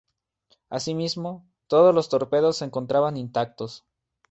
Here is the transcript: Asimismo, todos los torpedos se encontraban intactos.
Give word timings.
Asimismo, 0.71 1.45
todos 1.67 1.93
los 1.93 2.09
torpedos 2.09 2.57
se 2.57 2.65
encontraban 2.65 3.17
intactos. 3.17 3.85